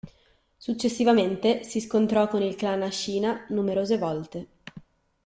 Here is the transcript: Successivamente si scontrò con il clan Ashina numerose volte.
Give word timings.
Successivamente 0.57 1.61
si 1.63 1.79
scontrò 1.79 2.27
con 2.27 2.41
il 2.41 2.55
clan 2.55 2.81
Ashina 2.81 3.45
numerose 3.49 3.99
volte. 3.99 4.47